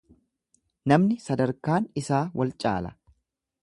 Namni 0.93 1.19
sadarkaan 1.27 1.89
isaa 2.03 2.25
wal 2.41 2.59
caala. 2.65 2.99